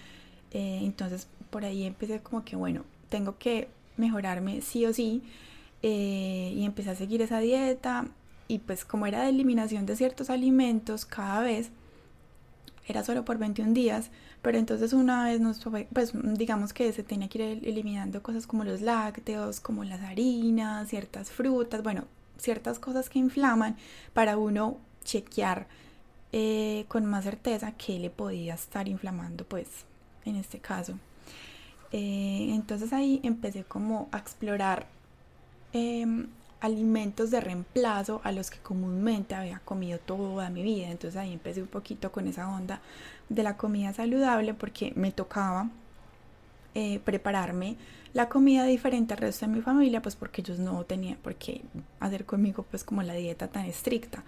entonces 0.53 1.29
por 1.51 1.65
ahí 1.65 1.85
empecé 1.85 2.21
como 2.21 2.45
que 2.45 2.57
bueno, 2.57 2.85
tengo 3.09 3.39
que 3.39 3.69
mejorarme 3.97 4.61
sí 4.63 4.87
o 4.87 4.93
sí 4.93 5.23
eh, 5.83 6.53
y 6.55 6.65
empecé 6.65 6.91
a 6.91 6.95
seguir 6.95 7.23
esa 7.23 7.39
dieta 7.41 8.07
y 8.49 8.59
pues 8.59 8.85
como 8.85 9.07
era 9.07 9.23
de 9.23 9.31
eliminación 9.31 9.87
de 9.87 9.97
ciertos 9.97 10.31
alimentos 10.31 11.05
cada 11.05 11.41
vez 11.41 11.71
era 12.87 13.05
solo 13.05 13.25
por 13.25 13.39
21 13.39 13.73
días 13.73 14.11
pero 14.43 14.59
entonces 14.59 14.93
una 14.93 15.25
vez 15.25 15.41
nos 15.41 15.61
pues 15.93 16.13
digamos 16.15 16.73
que 16.73 16.93
se 16.93 17.03
tenía 17.03 17.29
que 17.29 17.39
ir 17.39 17.69
eliminando 17.69 18.23
cosas 18.23 18.47
como 18.47 18.65
los 18.65 18.81
lácteos 18.81 19.61
como 19.61 19.85
las 19.85 20.03
harinas 20.03 20.89
ciertas 20.89 21.31
frutas 21.31 21.83
bueno 21.83 22.05
ciertas 22.39 22.79
cosas 22.79 23.09
que 23.09 23.19
inflaman 23.19 23.77
para 24.13 24.37
uno 24.37 24.79
chequear 25.05 25.69
eh, 26.33 26.87
con 26.89 27.07
más 27.07 27.25
certeza 27.25 27.73
que 27.73 27.99
le 27.99 28.11
podía 28.11 28.55
estar 28.55 28.89
inflamando 28.89 29.45
pues 29.45 29.69
en 30.25 30.37
este 30.37 30.59
caso 30.59 30.99
eh, 31.93 32.49
entonces 32.55 32.93
ahí 32.93 33.21
empecé 33.23 33.65
como 33.65 34.09
a 34.13 34.19
explorar 34.19 34.87
em, 35.73 36.27
alimentos 36.61 37.31
de 37.31 37.41
reemplazo 37.41 38.21
a 38.25 38.33
los 38.33 38.51
que 38.51 38.59
comúnmente 38.59 39.35
había 39.35 39.59
comido 39.61 39.99
toda 39.99 40.49
mi 40.49 40.63
vida. 40.63 40.89
Entonces 40.89 41.21
ahí 41.21 41.33
empecé 41.33 41.61
un 41.61 41.69
poquito 41.69 42.11
con 42.11 42.27
esa 42.29 42.49
onda 42.49 42.81
de 43.29 43.43
la 43.43 43.57
comida 43.57 43.93
saludable 43.93 44.55
porque 44.55 44.93
me 44.97 45.13
tocaba 45.13 45.69
eh, 46.75 47.01
prepararme 47.05 47.77
la 48.15 48.29
comida 48.29 48.65
diferente 48.65 49.15
al 49.15 49.21
resto 49.21 49.47
de 49.47 49.53
mi 49.53 49.61
familia, 49.61 50.01
pues 50.03 50.17
porque 50.17 50.43
ellos 50.43 50.59
no 50.59 50.85
tenían 50.85 51.17
por 51.17 51.35
qué 51.35 51.63
hacer 52.01 52.25
conmigo 52.25 52.65
pues 52.71 52.85
como 52.85 53.03
la 53.03 53.15
dieta 53.15 53.49
tan 53.49 53.67
estricta. 53.67 54.23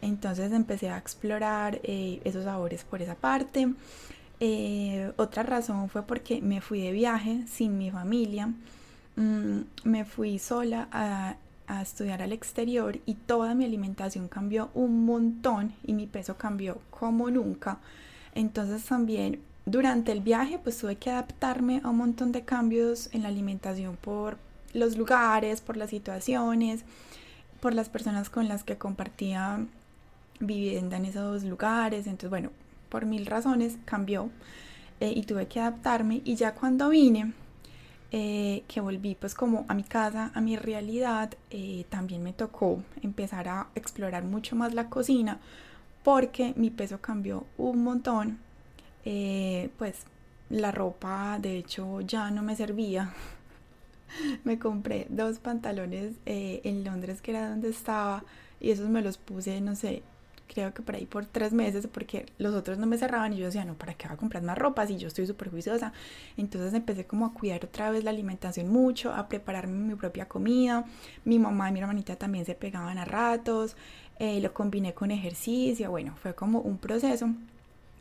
Entonces 0.00 0.52
empecé 0.52 0.88
a 0.90 0.98
explorar 0.98 1.80
eh, 1.82 2.20
esos 2.24 2.44
sabores 2.44 2.84
por 2.84 3.02
esa 3.02 3.14
parte. 3.14 3.68
Eh, 4.44 5.12
otra 5.18 5.44
razón 5.44 5.88
fue 5.88 6.02
porque 6.02 6.42
me 6.42 6.60
fui 6.60 6.80
de 6.80 6.90
viaje 6.90 7.44
sin 7.46 7.78
mi 7.78 7.92
familia. 7.92 8.48
Mm, 9.14 9.60
me 9.84 10.04
fui 10.04 10.40
sola 10.40 10.88
a, 10.90 11.36
a 11.68 11.80
estudiar 11.80 12.22
al 12.22 12.32
exterior 12.32 12.98
y 13.06 13.14
toda 13.14 13.54
mi 13.54 13.64
alimentación 13.64 14.26
cambió 14.26 14.70
un 14.74 15.04
montón 15.06 15.74
y 15.84 15.92
mi 15.92 16.08
peso 16.08 16.36
cambió 16.38 16.80
como 16.90 17.30
nunca. 17.30 17.78
Entonces 18.34 18.84
también 18.84 19.38
durante 19.64 20.10
el 20.10 20.20
viaje 20.20 20.58
pues 20.58 20.76
tuve 20.76 20.96
que 20.96 21.10
adaptarme 21.10 21.80
a 21.84 21.90
un 21.90 21.98
montón 21.98 22.32
de 22.32 22.44
cambios 22.44 23.10
en 23.12 23.22
la 23.22 23.28
alimentación 23.28 23.96
por 23.96 24.38
los 24.74 24.96
lugares, 24.96 25.60
por 25.60 25.76
las 25.76 25.90
situaciones, 25.90 26.84
por 27.60 27.74
las 27.74 27.88
personas 27.88 28.28
con 28.28 28.48
las 28.48 28.64
que 28.64 28.76
compartía 28.76 29.64
vivienda 30.40 30.96
en 30.96 31.04
esos 31.04 31.44
lugares. 31.44 32.08
Entonces 32.08 32.30
bueno, 32.30 32.50
por 32.92 33.06
mil 33.06 33.24
razones 33.24 33.78
cambió 33.86 34.28
eh, 35.00 35.14
y 35.16 35.22
tuve 35.22 35.48
que 35.48 35.60
adaptarme 35.60 36.20
y 36.26 36.34
ya 36.34 36.54
cuando 36.54 36.90
vine, 36.90 37.32
eh, 38.10 38.64
que 38.68 38.82
volví 38.82 39.14
pues 39.14 39.34
como 39.34 39.64
a 39.66 39.72
mi 39.72 39.82
casa, 39.82 40.30
a 40.34 40.42
mi 40.42 40.56
realidad, 40.56 41.32
eh, 41.50 41.86
también 41.88 42.22
me 42.22 42.34
tocó 42.34 42.82
empezar 43.00 43.48
a 43.48 43.68
explorar 43.74 44.24
mucho 44.24 44.56
más 44.56 44.74
la 44.74 44.90
cocina 44.90 45.40
porque 46.04 46.52
mi 46.54 46.68
peso 46.68 47.00
cambió 47.00 47.46
un 47.56 47.82
montón. 47.82 48.38
pues 49.78 50.04
la 50.50 50.70
ropa 50.70 51.38
de 51.40 51.56
hecho 51.58 52.02
ya 52.02 52.30
no 52.30 52.42
me 52.42 52.56
servía. 52.56 53.14
me 54.44 54.58
compré 54.58 55.06
dos 55.08 55.38
pantalones 55.38 56.12
en 56.26 56.84
Londres 56.84 57.22
que 57.22 57.30
era 57.30 57.48
donde 57.48 57.70
estaba 57.70 58.24
y 58.60 58.70
esos 58.70 58.88
me 58.90 59.00
los 59.02 59.16
puse, 59.16 59.60
no 59.62 59.74
sé, 59.76 60.02
creo 60.48 60.74
que 60.74 60.82
por 60.82 60.94
ahí 60.94 61.06
por 61.06 61.26
tres 61.26 61.52
meses, 61.52 61.86
porque 61.86 62.26
los 62.38 62.54
otros 62.54 62.78
no 62.78 62.86
me 62.86 62.98
cerraban 62.98 63.32
y 63.32 63.38
yo 63.38 63.46
decía, 63.46 63.64
no, 63.64 63.74
¿para 63.74 63.94
qué 63.94 64.06
voy 64.06 64.14
a 64.14 64.18
comprar 64.18 64.42
más 64.42 64.58
ropa 64.58 64.86
si 64.86 64.96
yo 64.96 65.08
estoy 65.08 65.26
súper 65.26 65.50
juiciosa? 65.50 65.92
Entonces 66.36 66.74
empecé 66.74 67.06
como 67.06 67.26
a 67.26 67.34
cuidar 67.34 67.64
otra 67.64 67.90
vez 67.90 68.04
la 68.04 68.10
alimentación 68.10 68.68
mucho, 68.68 69.12
a 69.12 69.28
prepararme 69.28 69.74
mi 69.74 69.94
propia 69.94 70.28
comida. 70.28 70.84
Mi 71.24 71.38
mamá 71.38 71.68
y 71.70 71.72
mi 71.72 71.80
hermanita 71.80 72.16
también 72.16 72.44
se 72.44 72.54
pegaban 72.54 72.98
a 72.98 73.04
ratos, 73.04 73.76
eh, 74.18 74.40
lo 74.40 74.52
combiné 74.52 74.94
con 74.94 75.10
ejercicio, 75.10 75.90
bueno, 75.90 76.14
fue 76.22 76.34
como 76.34 76.60
un 76.60 76.78
proceso 76.78 77.30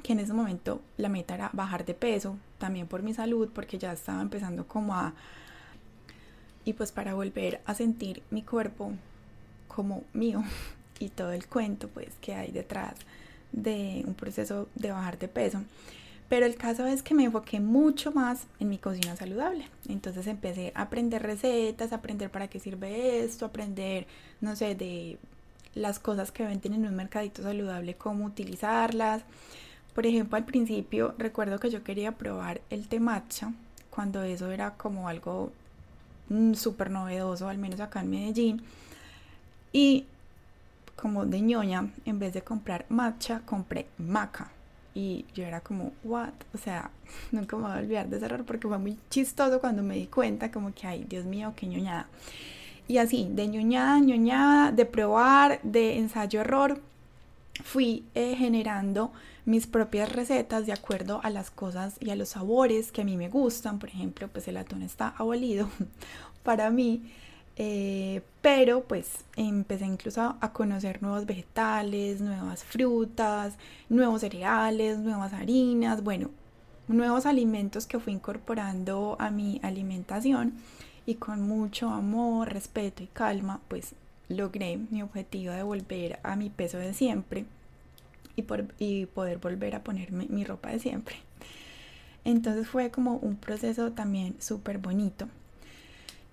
que 0.01 0.13
en 0.13 0.19
ese 0.19 0.33
momento 0.33 0.81
la 0.97 1.09
meta 1.09 1.35
era 1.35 1.49
bajar 1.53 1.85
de 1.85 1.93
peso, 1.93 2.37
también 2.57 2.87
por 2.87 3.03
mi 3.03 3.13
salud, 3.13 3.49
porque 3.53 3.77
ya 3.77 3.91
estaba 3.93 4.21
empezando 4.21 4.67
como 4.67 4.95
a... 4.95 5.13
Y 6.63 6.73
pues 6.73 6.91
para 6.91 7.13
volver 7.15 7.61
a 7.65 7.73
sentir 7.73 8.21
mi 8.29 8.43
cuerpo 8.43 8.91
como 9.67 10.03
mío, 10.13 10.43
y 11.01 11.09
todo 11.09 11.31
el 11.31 11.47
cuento 11.47 11.87
pues 11.87 12.09
que 12.21 12.35
hay 12.35 12.51
detrás 12.51 12.95
de 13.51 14.03
un 14.05 14.13
proceso 14.13 14.69
de 14.75 14.91
bajar 14.91 15.17
de 15.17 15.27
peso. 15.27 15.61
Pero 16.29 16.45
el 16.45 16.55
caso 16.55 16.85
es 16.85 17.03
que 17.03 17.13
me 17.13 17.25
enfoqué 17.25 17.59
mucho 17.59 18.13
más 18.13 18.47
en 18.61 18.69
mi 18.69 18.77
cocina 18.77 19.17
saludable. 19.17 19.67
Entonces 19.89 20.27
empecé 20.27 20.71
a 20.75 20.83
aprender 20.83 21.21
recetas, 21.21 21.91
a 21.91 21.95
aprender 21.95 22.29
para 22.29 22.47
qué 22.47 22.59
sirve 22.59 23.19
esto, 23.19 23.45
aprender, 23.45 24.07
no 24.39 24.55
sé, 24.55 24.75
de 24.75 25.17
las 25.75 25.99
cosas 25.99 26.31
que 26.31 26.45
venden 26.45 26.73
en 26.73 26.85
un 26.85 26.95
mercadito 26.95 27.43
saludable, 27.43 27.95
cómo 27.95 28.25
utilizarlas. 28.25 29.23
Por 29.93 30.05
ejemplo, 30.05 30.37
al 30.37 30.45
principio 30.45 31.15
recuerdo 31.17 31.59
que 31.59 31.69
yo 31.69 31.83
quería 31.83 32.13
probar 32.13 32.61
el 32.69 32.87
té 32.87 33.01
matcha, 33.01 33.51
cuando 33.89 34.23
eso 34.23 34.51
era 34.51 34.75
como 34.75 35.09
algo 35.09 35.51
mm, 36.29 36.53
súper 36.53 36.91
novedoso, 36.91 37.49
al 37.49 37.57
menos 37.57 37.81
acá 37.81 37.99
en 37.99 38.09
Medellín. 38.09 38.63
Y 39.73 40.05
como 41.01 41.25
de 41.25 41.41
ñoña, 41.41 41.91
en 42.05 42.19
vez 42.19 42.33
de 42.33 42.43
comprar 42.43 42.85
matcha, 42.89 43.41
compré 43.45 43.87
maca. 43.97 44.51
Y 44.93 45.25
yo 45.33 45.43
era 45.43 45.61
como, 45.61 45.93
what? 46.03 46.33
O 46.53 46.57
sea, 46.57 46.91
nunca 47.31 47.55
me 47.55 47.63
voy 47.63 47.71
a 47.71 47.77
olvidar 47.77 48.07
de 48.07 48.17
ese 48.17 48.25
error 48.25 48.45
porque 48.45 48.67
fue 48.67 48.77
muy 48.77 48.99
chistoso 49.09 49.59
cuando 49.59 49.81
me 49.81 49.95
di 49.95 50.05
cuenta, 50.05 50.51
como 50.51 50.73
que, 50.73 50.85
ay, 50.85 51.05
Dios 51.09 51.25
mío, 51.25 51.53
qué 51.55 51.65
ñoñada. 51.65 52.07
Y 52.87 52.97
así, 52.97 53.29
de 53.31 53.47
ñoñada, 53.47 53.99
ñoñada, 53.99 54.71
de 54.71 54.85
probar, 54.85 55.59
de 55.63 55.97
ensayo-error, 55.97 56.79
fui 57.63 58.05
eh, 58.13 58.35
generando 58.35 59.11
mis 59.45 59.65
propias 59.65 60.11
recetas 60.11 60.67
de 60.67 60.73
acuerdo 60.73 61.19
a 61.23 61.29
las 61.31 61.49
cosas 61.49 61.95
y 61.99 62.11
a 62.11 62.15
los 62.15 62.29
sabores 62.29 62.91
que 62.91 63.01
a 63.01 63.05
mí 63.05 63.17
me 63.17 63.29
gustan. 63.29 63.79
Por 63.79 63.89
ejemplo, 63.89 64.27
pues 64.27 64.47
el 64.47 64.57
atún 64.57 64.83
está 64.83 65.15
abolido 65.17 65.67
para 66.43 66.69
mí. 66.69 67.11
Eh, 67.63 68.23
pero 68.41 68.85
pues 68.85 69.23
empecé 69.35 69.85
incluso 69.85 70.35
a 70.41 70.51
conocer 70.51 71.03
nuevos 71.03 71.27
vegetales, 71.27 72.19
nuevas 72.19 72.63
frutas, 72.63 73.53
nuevos 73.87 74.21
cereales, 74.21 74.97
nuevas 74.97 75.31
harinas, 75.31 76.03
bueno, 76.03 76.31
nuevos 76.87 77.27
alimentos 77.27 77.85
que 77.85 77.99
fui 77.99 78.13
incorporando 78.13 79.15
a 79.19 79.29
mi 79.29 79.59
alimentación 79.61 80.53
y 81.05 81.15
con 81.15 81.43
mucho 81.43 81.89
amor, 81.89 82.51
respeto 82.51 83.03
y 83.03 83.07
calma 83.13 83.61
pues 83.67 83.93
logré 84.27 84.77
mi 84.77 85.03
objetivo 85.03 85.53
de 85.53 85.61
volver 85.61 86.19
a 86.23 86.35
mi 86.35 86.49
peso 86.49 86.79
de 86.79 86.95
siempre 86.95 87.45
y, 88.35 88.41
por, 88.41 88.73
y 88.79 89.05
poder 89.05 89.37
volver 89.37 89.75
a 89.75 89.83
ponerme 89.83 90.25
mi 90.29 90.43
ropa 90.45 90.71
de 90.71 90.79
siempre. 90.79 91.17
Entonces 92.25 92.67
fue 92.67 92.89
como 92.89 93.17
un 93.17 93.35
proceso 93.35 93.91
también 93.91 94.35
súper 94.39 94.79
bonito 94.79 95.27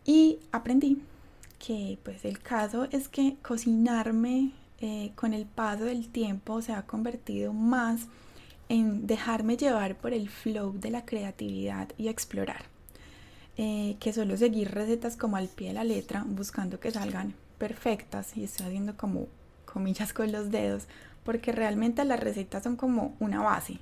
y 0.07 0.39
aprendí 0.53 1.03
que 1.59 1.99
pues 2.03 2.25
el 2.25 2.41
caso 2.41 2.89
es 2.91 3.09
que 3.09 3.37
cocinarme 3.43 4.53
eh, 4.81 5.13
con 5.15 5.35
el 5.35 5.47
paso 5.47 5.85
del 5.85 6.09
tiempo 6.09 6.63
se 6.63 6.73
ha 6.73 6.83
convertido 6.83 7.53
más 7.53 8.03
en 8.69 9.07
dejarme 9.07 9.57
llevar 9.57 9.97
por 9.97 10.13
el 10.13 10.29
flow 10.29 10.73
de 10.79 10.91
la 10.91 11.05
creatividad 11.05 11.89
y 11.97 12.09
explorar. 12.09 12.65
Eh, 13.57 13.97
que 13.99 14.13
solo 14.13 14.37
seguir 14.37 14.71
recetas 14.71 15.17
como 15.17 15.37
al 15.37 15.49
pie 15.49 15.69
de 15.69 15.75
la 15.75 15.85
letra, 15.85 16.25
buscando 16.25 16.79
que 16.79 16.93
salgan 16.93 17.35
perfectas 17.59 18.37
y 18.37 18.45
estoy 18.45 18.67
haciendo 18.67 18.97
como 18.97 19.27
comillas 19.65 20.13
con 20.13 20.31
los 20.31 20.53
dedos, 20.53 20.87
porque 21.25 21.51
realmente 21.51 22.05
las 22.05 22.21
recetas 22.21 22.63
son 22.63 22.77
como 22.77 23.17
una 23.19 23.43
base, 23.43 23.79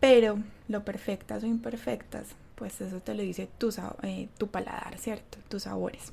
pero 0.00 0.38
lo 0.68 0.84
perfectas 0.84 1.42
o 1.44 1.46
imperfectas 1.46 2.26
pues 2.60 2.78
eso 2.82 3.00
te 3.00 3.14
lo 3.14 3.22
dice 3.22 3.48
tu, 3.56 3.74
eh, 4.02 4.28
tu 4.36 4.48
paladar, 4.48 4.98
¿cierto? 4.98 5.38
Tus 5.48 5.62
sabores. 5.62 6.12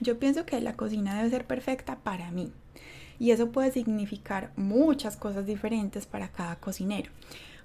Yo 0.00 0.18
pienso 0.18 0.44
que 0.44 0.60
la 0.60 0.76
cocina 0.76 1.16
debe 1.16 1.30
ser 1.30 1.46
perfecta 1.46 1.96
para 1.96 2.30
mí. 2.30 2.52
Y 3.18 3.30
eso 3.30 3.50
puede 3.50 3.70
significar 3.70 4.52
muchas 4.56 5.16
cosas 5.16 5.46
diferentes 5.46 6.06
para 6.06 6.28
cada 6.28 6.56
cocinero. 6.56 7.10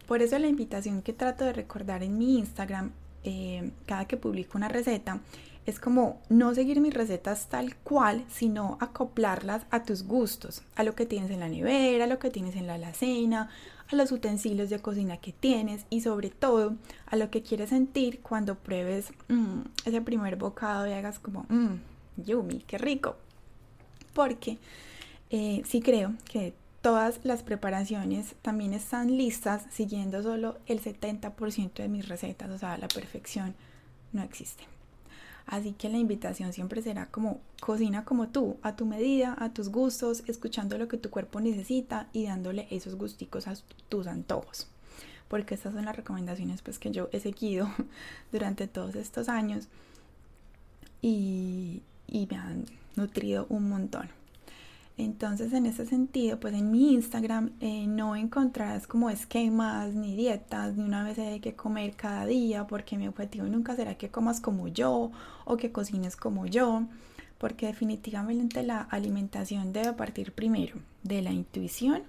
Por 0.07 0.21
eso 0.21 0.37
la 0.39 0.47
invitación 0.47 1.01
que 1.01 1.13
trato 1.13 1.45
de 1.45 1.53
recordar 1.53 2.03
en 2.03 2.17
mi 2.17 2.37
Instagram, 2.37 2.91
eh, 3.23 3.71
cada 3.85 4.05
que 4.05 4.17
publico 4.17 4.57
una 4.57 4.67
receta, 4.67 5.19
es 5.65 5.79
como 5.79 6.19
no 6.29 6.53
seguir 6.55 6.81
mis 6.81 6.93
recetas 6.93 7.47
tal 7.47 7.75
cual, 7.75 8.25
sino 8.27 8.77
acoplarlas 8.79 9.65
a 9.69 9.83
tus 9.83 10.03
gustos, 10.03 10.63
a 10.75 10.83
lo 10.83 10.95
que 10.95 11.05
tienes 11.05 11.29
en 11.31 11.39
la 11.39 11.49
nevera, 11.49 12.05
a 12.05 12.07
lo 12.07 12.17
que 12.17 12.31
tienes 12.31 12.55
en 12.55 12.65
la 12.65 12.75
alacena, 12.75 13.49
a 13.91 13.95
los 13.95 14.11
utensilios 14.11 14.69
de 14.69 14.79
cocina 14.79 15.17
que 15.17 15.31
tienes 15.31 15.85
y 15.89 16.01
sobre 16.01 16.29
todo 16.29 16.75
a 17.05 17.15
lo 17.15 17.29
que 17.29 17.43
quieres 17.43 17.69
sentir 17.69 18.21
cuando 18.21 18.55
pruebes 18.55 19.13
mm, 19.27 19.61
ese 19.85 20.01
primer 20.01 20.35
bocado 20.35 20.87
y 20.87 20.93
hagas 20.93 21.19
como, 21.19 21.45
mmm, 21.49 21.75
yumi, 22.23 22.59
qué 22.67 22.77
rico. 22.77 23.17
Porque 24.13 24.57
eh, 25.29 25.61
sí 25.65 25.81
creo 25.81 26.13
que 26.25 26.53
todas 26.81 27.19
las 27.23 27.43
preparaciones 27.43 28.35
también 28.41 28.73
están 28.73 29.17
listas 29.17 29.65
siguiendo 29.69 30.23
solo 30.23 30.57
el 30.65 30.81
70% 30.81 31.73
de 31.73 31.89
mis 31.89 32.07
recetas, 32.07 32.49
o 32.49 32.57
sea, 32.57 32.77
la 32.77 32.87
perfección 32.87 33.55
no 34.13 34.23
existe. 34.23 34.63
Así 35.45 35.73
que 35.73 35.89
la 35.89 35.97
invitación 35.97 36.53
siempre 36.53 36.81
será 36.83 37.07
como 37.07 37.41
cocina 37.59 38.05
como 38.05 38.29
tú, 38.29 38.57
a 38.61 38.75
tu 38.75 38.85
medida, 38.85 39.35
a 39.39 39.51
tus 39.51 39.69
gustos, 39.69 40.23
escuchando 40.27 40.77
lo 40.77 40.87
que 40.87 40.97
tu 40.97 41.09
cuerpo 41.09 41.41
necesita 41.41 42.07
y 42.13 42.25
dándole 42.25 42.67
esos 42.69 42.95
gusticos 42.95 43.47
a 43.47 43.55
tus 43.89 44.05
antojos. 44.05 44.67
Porque 45.27 45.55
estas 45.55 45.73
son 45.73 45.85
las 45.85 45.95
recomendaciones 45.95 46.61
pues 46.61 46.77
que 46.77 46.91
yo 46.91 47.09
he 47.11 47.19
seguido 47.19 47.67
durante 48.31 48.67
todos 48.67 48.95
estos 48.95 49.27
años 49.27 49.67
y, 51.01 51.81
y 52.11 52.27
me 52.27 52.37
han 52.37 52.65
nutrido 52.95 53.45
un 53.49 53.69
montón. 53.69 54.09
Entonces, 54.97 55.53
en 55.53 55.65
ese 55.65 55.85
sentido, 55.85 56.41
pues 56.41 56.53
en 56.53 56.71
mi 56.71 56.93
Instagram 56.93 57.51
eh, 57.61 57.87
no 57.87 58.17
encontrarás 58.17 58.85
como 58.85 59.09
esquemas 59.09 59.93
ni 59.93 60.13
dietas, 60.17 60.75
ni 60.75 60.83
una 60.83 61.03
vez 61.03 61.17
hay 61.19 61.39
que 61.39 61.55
comer 61.55 61.95
cada 61.95 62.25
día, 62.25 62.67
porque 62.67 62.97
mi 62.97 63.07
objetivo 63.07 63.45
nunca 63.45 63.77
será 63.77 63.95
que 63.95 64.09
comas 64.09 64.41
como 64.41 64.67
yo 64.67 65.11
o 65.45 65.55
que 65.55 65.71
cocines 65.71 66.17
como 66.17 66.47
yo, 66.47 66.83
porque 67.37 67.67
definitivamente 67.67 68.61
la 68.61 68.81
alimentación 68.81 69.71
debe 69.71 69.93
partir 69.93 70.33
primero 70.33 70.75
de 71.03 71.21
la 71.21 71.31
intuición 71.31 72.03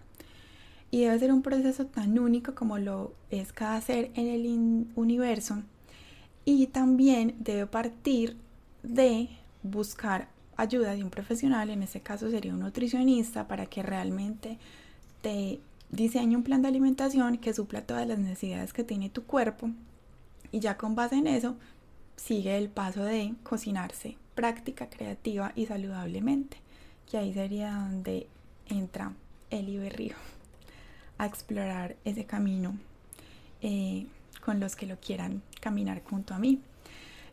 y 0.91 1.03
debe 1.03 1.19
ser 1.21 1.33
un 1.33 1.43
proceso 1.43 1.87
tan 1.87 2.19
único 2.19 2.57
como 2.57 2.79
lo 2.79 3.15
es 3.31 3.53
cada 3.53 3.81
ser 3.81 4.11
en 4.15 4.27
el 4.27 4.87
universo 4.97 5.63
y 6.45 6.67
también 6.67 7.37
debe 7.39 7.67
partir 7.67 8.37
de 8.83 9.29
buscar 9.63 10.29
ayuda 10.57 10.95
de 10.95 11.03
un 11.03 11.11
profesional, 11.11 11.71
en 11.71 11.83
este 11.83 12.01
caso 12.01 12.31
sería 12.31 12.53
un 12.53 12.61
nutricionista, 12.61 13.49
para 13.49 13.67
que 13.67 13.83
realmente 13.83 14.59
te 15.23 15.61
diseña 15.91 16.37
un 16.37 16.45
plan 16.45 16.63
de 16.63 16.69
alimentación 16.69 17.39
que 17.39 17.55
supla 17.55 17.83
todas 17.83 18.07
las 18.07 18.19
necesidades 18.19 18.73
que 18.73 18.85
tiene 18.85 19.11
tu 19.11 19.25
cuerpo 19.25 19.71
y 20.53 20.61
ya 20.61 20.77
con 20.77 20.95
base 20.95 21.17
en 21.17 21.27
eso 21.27 21.57
sigue 22.17 22.59
el 22.59 22.69
paso 22.69 23.05
de 23.05 23.35
cocinarse 23.43 24.17
práctica, 24.35 24.89
creativa 24.89 25.53
y 25.55 25.67
saludablemente, 25.67 26.59
que 27.11 27.19
ahí 27.19 27.33
sería 27.33 27.73
donde 27.73 28.27
entra 28.67 29.13
Eli 29.51 29.79
Berrío 29.79 30.17
a 31.19 31.27
explorar 31.27 31.97
ese 32.05 32.25
camino 32.25 32.79
eh, 33.61 34.07
con 34.45 34.61
los 34.61 34.77
que 34.77 34.87
lo 34.87 34.99
quieran 34.99 35.43
caminar 35.61 36.03
junto 36.03 36.35
a 36.35 36.39
mí. 36.39 36.61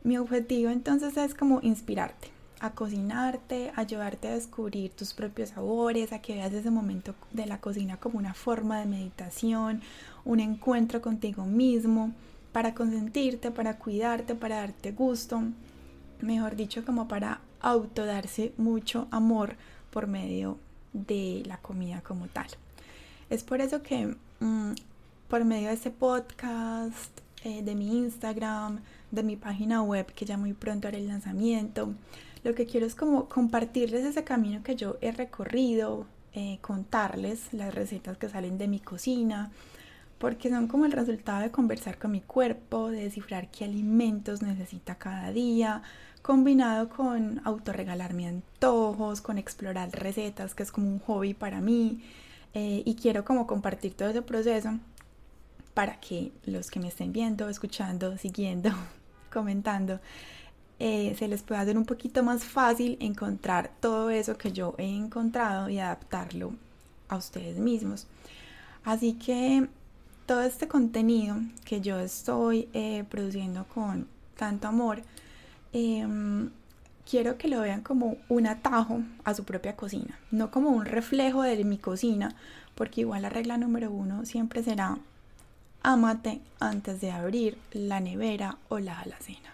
Mi 0.07 0.17
objetivo 0.17 0.69
entonces 0.69 1.17
es 1.17 1.35
como 1.35 1.59
inspirarte, 1.63 2.29
a 2.61 2.69
cocinarte, 2.69 3.73
ayudarte 3.75 4.29
a 4.29 4.35
descubrir 4.35 4.91
tus 4.91 5.13
propios 5.13 5.49
sabores, 5.49 6.13
a 6.13 6.21
que 6.21 6.35
veas 6.35 6.53
ese 6.53 6.71
momento 6.71 7.13
de 7.33 7.45
la 7.45 7.59
cocina 7.59 7.97
como 7.97 8.17
una 8.17 8.33
forma 8.33 8.79
de 8.79 8.85
meditación, 8.85 9.81
un 10.23 10.39
encuentro 10.39 11.01
contigo 11.01 11.43
mismo, 11.43 12.13
para 12.53 12.73
consentirte, 12.73 13.51
para 13.51 13.79
cuidarte, 13.79 14.33
para 14.33 14.61
darte 14.61 14.93
gusto, 14.93 15.43
mejor 16.21 16.55
dicho, 16.55 16.85
como 16.85 17.09
para 17.09 17.41
autodarse 17.59 18.53
mucho 18.55 19.09
amor 19.11 19.57
por 19.91 20.07
medio 20.07 20.57
de 20.93 21.43
la 21.45 21.57
comida 21.57 21.99
como 21.99 22.27
tal. 22.27 22.47
Es 23.29 23.43
por 23.43 23.59
eso 23.59 23.83
que 23.83 24.15
mm, 24.39 24.71
por 25.27 25.43
medio 25.43 25.67
de 25.67 25.73
este 25.73 25.91
podcast, 25.91 27.11
eh, 27.43 27.61
de 27.61 27.75
mi 27.75 27.97
Instagram, 27.97 28.79
de 29.11 29.23
mi 29.23 29.35
página 29.35 29.81
web, 29.81 30.05
que 30.13 30.25
ya 30.25 30.37
muy 30.37 30.53
pronto 30.53 30.87
haré 30.87 30.97
el 30.97 31.07
lanzamiento, 31.07 31.93
lo 32.43 32.55
que 32.55 32.65
quiero 32.65 32.85
es 32.85 32.95
como 32.95 33.27
compartirles 33.27 34.05
ese 34.05 34.23
camino 34.23 34.63
que 34.63 34.75
yo 34.75 34.97
he 35.01 35.11
recorrido, 35.11 36.05
eh, 36.33 36.59
contarles 36.61 37.53
las 37.53 37.73
recetas 37.73 38.17
que 38.17 38.29
salen 38.29 38.57
de 38.57 38.67
mi 38.67 38.79
cocina, 38.79 39.51
porque 40.17 40.49
son 40.49 40.67
como 40.67 40.85
el 40.85 40.91
resultado 40.91 41.41
de 41.41 41.51
conversar 41.51 41.97
con 41.97 42.11
mi 42.11 42.21
cuerpo, 42.21 42.89
de 42.89 43.03
descifrar 43.03 43.49
qué 43.51 43.65
alimentos 43.65 44.41
necesita 44.41 44.95
cada 44.95 45.31
día, 45.31 45.81
combinado 46.21 46.89
con 46.89 47.41
autorregalarme 47.45 48.27
antojos, 48.27 49.21
con 49.21 49.37
explorar 49.37 49.89
recetas, 49.91 50.55
que 50.55 50.63
es 50.63 50.71
como 50.71 50.87
un 50.87 50.99
hobby 50.99 51.33
para 51.33 51.61
mí, 51.61 52.01
eh, 52.53 52.81
y 52.85 52.95
quiero 52.95 53.25
como 53.25 53.47
compartir 53.47 53.93
todo 53.93 54.09
ese 54.09 54.21
proceso 54.21 54.79
para 55.73 55.99
que 55.99 56.31
los 56.45 56.71
que 56.71 56.79
me 56.79 56.87
estén 56.87 57.13
viendo, 57.13 57.49
escuchando, 57.49 58.17
siguiendo, 58.19 58.71
comentando, 59.27 59.99
eh, 60.79 61.15
se 61.17 61.27
les 61.27 61.41
pueda 61.41 61.61
hacer 61.61 61.77
un 61.77 61.85
poquito 61.85 62.23
más 62.23 62.43
fácil 62.43 62.97
encontrar 62.99 63.71
todo 63.79 64.09
eso 64.09 64.37
que 64.37 64.51
yo 64.51 64.75
he 64.77 64.87
encontrado 64.87 65.69
y 65.69 65.79
adaptarlo 65.79 66.53
a 67.09 67.17
ustedes 67.17 67.57
mismos. 67.57 68.07
Así 68.83 69.13
que 69.13 69.67
todo 70.25 70.41
este 70.43 70.67
contenido 70.67 71.37
que 71.65 71.81
yo 71.81 71.99
estoy 71.99 72.69
eh, 72.73 73.05
produciendo 73.09 73.65
con 73.73 74.07
tanto 74.35 74.67
amor, 74.67 75.01
em, 75.73 76.49
quiero 77.09 77.37
que 77.37 77.47
lo 77.47 77.61
vean 77.61 77.81
como 77.81 78.17
un 78.29 78.47
atajo 78.47 79.01
a 79.23 79.33
su 79.33 79.45
propia 79.45 79.75
cocina, 79.75 80.19
no 80.31 80.51
como 80.51 80.69
un 80.69 80.85
reflejo 80.85 81.41
de 81.41 81.63
mi 81.63 81.77
cocina, 81.77 82.35
porque 82.75 83.01
igual 83.01 83.23
la 83.23 83.29
regla 83.29 83.57
número 83.57 83.89
uno 83.89 84.25
siempre 84.25 84.63
será 84.63 84.99
ámate 85.87 86.41
antes 86.59 86.99
de 86.99 87.11
abrir 87.11 87.57
la 87.71 88.01
nevera 88.01 88.57
o 88.67 88.77
la 88.77 88.99
alacena 88.99 89.53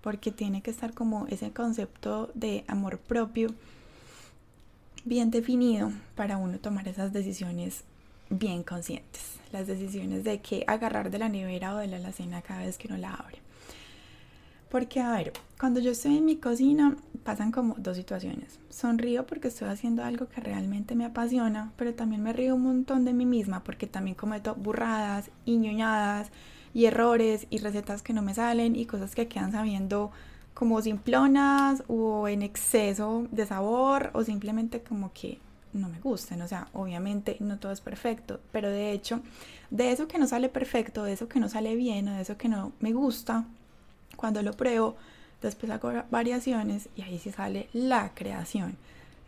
porque 0.00 0.32
tiene 0.32 0.62
que 0.62 0.70
estar 0.70 0.94
como 0.94 1.26
ese 1.26 1.52
concepto 1.52 2.30
de 2.32 2.64
amor 2.68 2.98
propio 2.98 3.48
bien 5.04 5.30
definido 5.30 5.92
para 6.16 6.38
uno 6.38 6.58
tomar 6.58 6.88
esas 6.88 7.12
decisiones 7.12 7.84
bien 8.30 8.62
conscientes, 8.62 9.36
las 9.52 9.66
decisiones 9.66 10.24
de 10.24 10.40
qué 10.40 10.64
agarrar 10.66 11.10
de 11.10 11.18
la 11.18 11.28
nevera 11.28 11.74
o 11.74 11.78
de 11.78 11.86
la 11.86 11.98
alacena 11.98 12.40
cada 12.40 12.62
vez 12.62 12.78
que 12.78 12.88
uno 12.88 12.96
la 12.96 13.12
abre. 13.12 13.41
Porque, 14.72 15.00
a 15.00 15.12
ver, 15.12 15.34
cuando 15.60 15.80
yo 15.80 15.90
estoy 15.90 16.16
en 16.16 16.24
mi 16.24 16.36
cocina 16.36 16.96
pasan 17.24 17.52
como 17.52 17.74
dos 17.76 17.94
situaciones. 17.94 18.58
Sonrío 18.70 19.26
porque 19.26 19.48
estoy 19.48 19.68
haciendo 19.68 20.02
algo 20.02 20.30
que 20.30 20.40
realmente 20.40 20.94
me 20.94 21.04
apasiona, 21.04 21.74
pero 21.76 21.92
también 21.92 22.22
me 22.22 22.32
río 22.32 22.54
un 22.54 22.62
montón 22.62 23.04
de 23.04 23.12
mí 23.12 23.26
misma 23.26 23.62
porque 23.64 23.86
también 23.86 24.16
cometo 24.16 24.54
burradas 24.54 25.30
y 25.44 25.58
ñoñadas 25.58 26.30
y 26.72 26.86
errores 26.86 27.46
y 27.50 27.58
recetas 27.58 28.00
que 28.00 28.14
no 28.14 28.22
me 28.22 28.32
salen 28.32 28.74
y 28.74 28.86
cosas 28.86 29.14
que 29.14 29.28
quedan 29.28 29.52
sabiendo 29.52 30.10
como 30.54 30.80
simplonas 30.80 31.84
o 31.86 32.26
en 32.26 32.40
exceso 32.40 33.26
de 33.30 33.44
sabor 33.44 34.08
o 34.14 34.24
simplemente 34.24 34.80
como 34.80 35.12
que 35.12 35.38
no 35.74 35.90
me 35.90 36.00
gusten. 36.00 36.40
O 36.40 36.48
sea, 36.48 36.68
obviamente 36.72 37.36
no 37.40 37.58
todo 37.58 37.72
es 37.72 37.82
perfecto, 37.82 38.40
pero 38.52 38.70
de 38.70 38.92
hecho, 38.92 39.20
de 39.70 39.92
eso 39.92 40.08
que 40.08 40.16
no 40.16 40.26
sale 40.26 40.48
perfecto, 40.48 41.04
de 41.04 41.12
eso 41.12 41.28
que 41.28 41.40
no 41.40 41.50
sale 41.50 41.76
bien 41.76 42.08
o 42.08 42.14
de 42.14 42.22
eso 42.22 42.38
que 42.38 42.48
no 42.48 42.72
me 42.80 42.94
gusta, 42.94 43.44
cuando 44.16 44.42
lo 44.42 44.52
pruebo, 44.52 44.96
después 45.40 45.70
hago 45.72 45.92
variaciones 46.10 46.88
y 46.96 47.02
ahí 47.02 47.18
sí 47.18 47.30
sale 47.30 47.68
la 47.72 48.12
creación. 48.14 48.76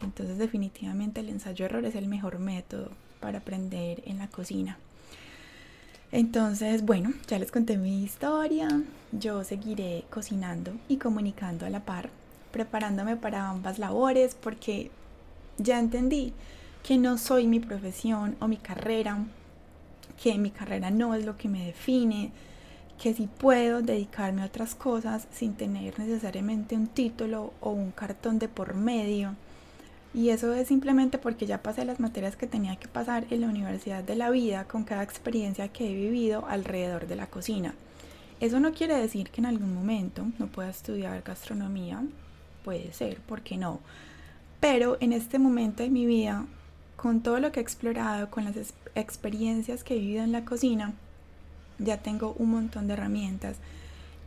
Entonces 0.02 0.38
definitivamente 0.38 1.20
el 1.20 1.28
ensayo 1.28 1.64
error 1.64 1.84
es 1.84 1.94
el 1.94 2.06
mejor 2.06 2.38
método 2.38 2.90
para 3.20 3.38
aprender 3.38 4.02
en 4.06 4.18
la 4.18 4.28
cocina. 4.28 4.78
Entonces, 6.12 6.84
bueno, 6.84 7.12
ya 7.26 7.38
les 7.38 7.50
conté 7.50 7.76
mi 7.76 8.04
historia. 8.04 8.68
Yo 9.10 9.42
seguiré 9.42 10.04
cocinando 10.10 10.72
y 10.88 10.98
comunicando 10.98 11.66
a 11.66 11.70
la 11.70 11.80
par, 11.80 12.10
preparándome 12.52 13.16
para 13.16 13.48
ambas 13.48 13.78
labores 13.78 14.36
porque 14.36 14.90
ya 15.58 15.78
entendí 15.78 16.32
que 16.84 16.98
no 16.98 17.18
soy 17.18 17.46
mi 17.48 17.58
profesión 17.58 18.36
o 18.40 18.46
mi 18.46 18.58
carrera, 18.58 19.24
que 20.22 20.38
mi 20.38 20.50
carrera 20.50 20.90
no 20.90 21.14
es 21.14 21.24
lo 21.24 21.36
que 21.36 21.48
me 21.48 21.66
define, 21.66 22.30
que 23.00 23.14
sí 23.14 23.28
puedo 23.38 23.82
dedicarme 23.82 24.42
a 24.42 24.46
otras 24.46 24.74
cosas 24.74 25.26
sin 25.32 25.54
tener 25.54 25.98
necesariamente 25.98 26.76
un 26.76 26.86
título 26.86 27.52
o 27.60 27.70
un 27.70 27.90
cartón 27.90 28.38
de 28.38 28.48
por 28.48 28.74
medio 28.74 29.34
y 30.14 30.28
eso 30.28 30.54
es 30.54 30.68
simplemente 30.68 31.18
porque 31.18 31.44
ya 31.44 31.60
pasé 31.60 31.84
las 31.84 31.98
materias 31.98 32.36
que 32.36 32.46
tenía 32.46 32.76
que 32.76 32.86
pasar 32.86 33.26
en 33.30 33.40
la 33.40 33.48
Universidad 33.48 34.04
de 34.04 34.14
la 34.14 34.30
Vida 34.30 34.64
con 34.64 34.84
cada 34.84 35.02
experiencia 35.02 35.68
que 35.68 35.90
he 35.90 35.94
vivido 35.94 36.46
alrededor 36.46 37.08
de 37.08 37.16
la 37.16 37.26
cocina. 37.26 37.74
Eso 38.38 38.60
no 38.60 38.72
quiere 38.72 38.94
decir 38.94 39.30
que 39.30 39.40
en 39.40 39.46
algún 39.46 39.74
momento 39.74 40.24
no 40.38 40.46
pueda 40.46 40.70
estudiar 40.70 41.22
gastronomía, 41.22 42.04
puede 42.64 42.92
ser, 42.92 43.18
¿por 43.22 43.42
qué 43.42 43.56
no? 43.56 43.80
Pero 44.60 44.96
en 45.00 45.12
este 45.12 45.40
momento 45.40 45.82
de 45.82 45.90
mi 45.90 46.06
vida, 46.06 46.46
con 46.96 47.20
todo 47.20 47.40
lo 47.40 47.50
que 47.50 47.58
he 47.58 47.62
explorado, 47.62 48.30
con 48.30 48.44
las 48.44 48.54
experiencias 48.94 49.82
que 49.82 49.96
he 49.96 49.98
vivido 49.98 50.22
en 50.22 50.30
la 50.30 50.44
cocina, 50.44 50.94
ya 51.78 51.98
tengo 51.98 52.34
un 52.38 52.50
montón 52.50 52.86
de 52.86 52.94
herramientas 52.94 53.56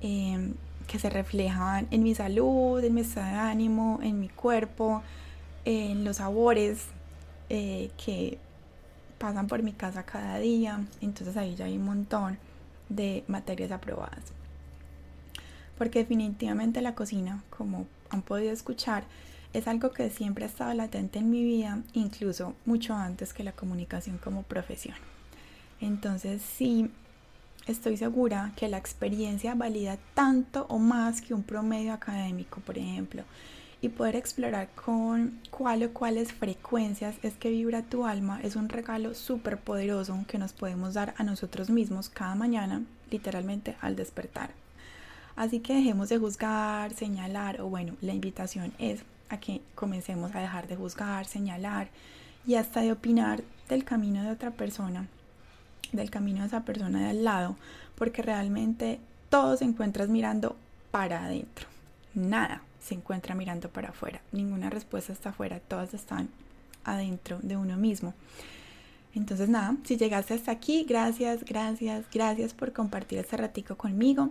em, 0.01 0.53
que 0.87 0.99
se 0.99 1.09
reflejan 1.09 1.87
en 1.91 2.03
mi 2.03 2.15
salud, 2.15 2.83
en 2.83 2.93
mi 2.93 3.01
estado 3.01 3.27
de 3.27 3.33
ánimo, 3.33 3.99
en 4.01 4.19
mi 4.19 4.29
cuerpo, 4.29 5.03
en 5.65 6.05
los 6.05 6.17
sabores 6.17 6.85
eh, 7.49 7.91
que 8.03 8.37
pasan 9.17 9.47
por 9.47 9.63
mi 9.63 9.73
casa 9.73 10.03
cada 10.03 10.39
día. 10.39 10.85
Entonces 11.01 11.35
ahí 11.37 11.55
ya 11.55 11.65
hay 11.65 11.77
un 11.77 11.85
montón 11.85 12.37
de 12.89 13.23
materias 13.27 13.71
aprobadas. 13.71 14.23
Porque 15.77 15.99
definitivamente 15.99 16.81
la 16.81 16.95
cocina, 16.95 17.43
como 17.49 17.85
han 18.09 18.21
podido 18.21 18.51
escuchar, 18.51 19.03
es 19.53 19.67
algo 19.67 19.91
que 19.91 20.09
siempre 20.09 20.45
ha 20.45 20.47
estado 20.47 20.73
latente 20.73 21.19
en 21.19 21.29
mi 21.29 21.43
vida, 21.43 21.81
incluso 21.93 22.53
mucho 22.65 22.93
antes 22.93 23.33
que 23.33 23.43
la 23.43 23.51
comunicación 23.51 24.17
como 24.17 24.43
profesión. 24.43 24.95
Entonces 25.79 26.41
sí, 26.41 26.89
estoy 27.67 27.97
segura 27.97 28.51
que 28.55 28.67
la 28.67 28.77
experiencia 28.77 29.55
valida 29.55 29.97
tanto 30.13 30.65
o 30.69 30.79
más 30.79 31.21
que 31.21 31.33
un 31.33 31.43
promedio 31.43 31.93
académico, 31.93 32.59
por 32.61 32.77
ejemplo 32.77 33.23
y 33.81 33.89
poder 33.89 34.15
explorar 34.15 34.69
con 34.69 35.39
cuál 35.51 35.83
o 35.83 35.93
cuáles 35.93 36.33
frecuencias 36.33 37.15
es 37.21 37.35
que 37.35 37.51
vibra 37.51 37.83
tu 37.83 38.05
alma 38.05 38.39
es 38.41 38.55
un 38.55 38.69
regalo 38.69 39.13
súper 39.13 39.57
poderoso 39.57 40.17
que 40.27 40.37
nos 40.37 40.53
podemos 40.53 40.95
dar 40.95 41.13
a 41.17 41.23
nosotros 41.23 41.69
mismos 41.69 42.09
cada 42.09 42.35
mañana, 42.35 42.81
literalmente 43.11 43.75
al 43.81 43.95
despertar. 43.95 44.51
Así 45.35 45.59
que 45.59 45.75
dejemos 45.75 46.09
de 46.09 46.17
juzgar, 46.17 46.93
señalar, 46.93 47.61
o 47.61 47.69
bueno, 47.69 47.93
la 48.01 48.13
invitación 48.13 48.73
es 48.79 49.01
a 49.29 49.39
que 49.39 49.61
comencemos 49.75 50.33
a 50.33 50.39
dejar 50.39 50.67
de 50.67 50.75
juzgar, 50.75 51.27
señalar 51.27 51.89
y 52.47 52.55
hasta 52.55 52.81
de 52.81 52.91
opinar 52.91 53.43
del 53.69 53.83
camino 53.83 54.23
de 54.23 54.31
otra 54.31 54.51
persona, 54.51 55.07
del 55.91 56.09
camino 56.09 56.41
de 56.41 56.47
esa 56.47 56.61
persona 56.61 56.99
de 56.99 57.09
al 57.09 57.23
lado, 57.23 57.55
porque 57.95 58.21
realmente 58.21 58.99
todos 59.29 59.59
se 59.59 59.65
encuentras 59.65 60.09
mirando 60.09 60.55
para 60.91 61.25
adentro, 61.25 61.67
nada 62.13 62.61
se 62.79 62.95
encuentra 62.95 63.35
mirando 63.35 63.69
para 63.69 63.89
afuera. 63.89 64.21
Ninguna 64.31 64.69
respuesta 64.69 65.11
está 65.11 65.29
afuera, 65.29 65.59
todas 65.59 65.93
están 65.93 66.29
adentro 66.85 67.39
de 67.41 67.57
uno 67.57 67.75
mismo. 67.75 68.13
Entonces 69.13 69.49
nada, 69.49 69.75
si 69.83 69.97
llegaste 69.97 70.33
hasta 70.33 70.51
aquí, 70.51 70.85
gracias, 70.87 71.43
gracias, 71.43 72.05
gracias 72.13 72.53
por 72.53 72.71
compartir 72.71 73.19
este 73.19 73.35
ratico 73.35 73.75
conmigo. 73.75 74.29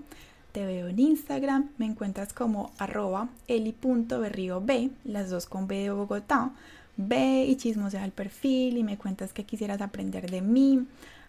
te 0.52 0.64
veo 0.64 0.88
en 0.88 0.98
Instagram, 0.98 1.68
me 1.76 1.84
encuentras 1.84 2.32
como 2.32 2.72
arroba 2.78 3.28
eli.berriob, 3.46 4.90
las 5.04 5.28
dos 5.28 5.44
con 5.44 5.66
B 5.66 5.76
de 5.76 5.90
Bogotá. 5.90 6.50
Ve 6.96 7.44
y 7.44 7.56
chismosea 7.56 8.06
el 8.06 8.12
perfil 8.12 8.78
y 8.78 8.82
me 8.82 8.96
cuentas 8.96 9.34
que 9.34 9.44
quisieras 9.44 9.82
aprender 9.82 10.30
de 10.30 10.40
mí. 10.40 10.86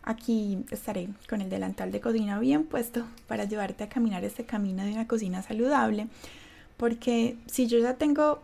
Aquí 0.08 0.63
estaré 0.72 1.10
con 1.28 1.41
el 1.41 1.50
delantal 1.50 1.91
de 1.91 2.00
cocina 2.00 2.39
bien 2.39 2.63
puesto 2.63 3.04
para 3.28 3.43
ayudarte 3.43 3.84
a 3.84 3.89
caminar 3.89 4.24
este 4.24 4.46
camino 4.46 4.86
de 4.86 4.93
una 4.93 5.06
cocina 5.06 5.41
saludable. 5.41 6.08
Porque 6.78 7.36
si 7.48 7.67
yo 7.67 7.78
ya 7.78 7.96
tengo 7.96 8.41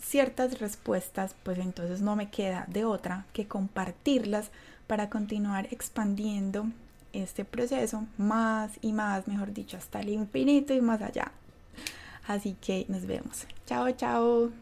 ciertas 0.00 0.60
respuestas, 0.60 1.34
pues 1.42 1.58
entonces 1.58 2.00
no 2.00 2.16
me 2.16 2.30
queda 2.30 2.64
de 2.68 2.86
otra 2.86 3.26
que 3.34 3.46
compartirlas 3.46 4.50
para 4.86 5.10
continuar 5.10 5.68
expandiendo 5.70 6.68
este 7.12 7.44
proceso 7.44 8.06
más 8.16 8.70
y 8.80 8.94
más, 8.94 9.28
mejor 9.28 9.52
dicho, 9.52 9.76
hasta 9.76 10.00
el 10.00 10.08
infinito 10.08 10.72
y 10.72 10.80
más 10.80 11.02
allá. 11.02 11.32
Así 12.26 12.56
que 12.62 12.86
nos 12.88 13.04
vemos. 13.04 13.46
Chao, 13.66 13.90
chao. 13.92 14.52